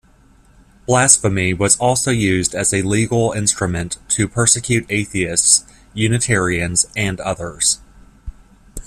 Blasphemy 0.87 1.53
was 1.53 1.77
also 1.77 2.09
used 2.09 2.55
as 2.55 2.73
a 2.73 2.81
legal 2.81 3.33
instrument 3.33 3.97
to 4.09 4.27
persecute 4.27 4.87
atheists, 4.89 5.63
Unitarians, 5.93 6.87
and 6.95 7.19
others. 7.19 7.77